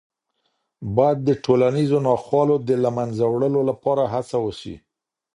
باید 0.95 1.19
د 1.23 1.29
ټولنیزو 1.45 1.97
ناخوالو 2.07 2.55
د 2.67 2.69
له 2.83 2.89
منځه 2.97 3.23
وړلو 3.27 3.61
لپاره 3.69 4.03
هڅه 4.13 4.37
وسي. 4.45 4.75